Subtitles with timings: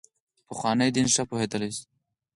[0.47, 1.71] پخواني دین ښه پوهېدلي.